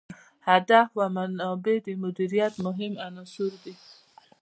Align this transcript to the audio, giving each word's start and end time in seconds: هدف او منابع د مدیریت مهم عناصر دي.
هدف 0.49 0.89
او 0.97 1.07
منابع 1.17 1.77
د 1.85 1.87
مدیریت 2.03 2.53
مهم 2.65 2.93
عناصر 3.07 3.51
دي. 3.63 3.73